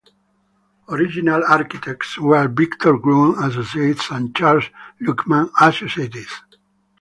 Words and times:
Original 0.89 1.43
architects 1.47 2.17
were 2.17 2.47
Victor 2.47 2.97
Gruen 2.97 3.35
Associates 3.43 4.09
and 4.09 4.35
Charles 4.35 4.65
Luckman 4.99 5.51
Associates. 5.61 6.41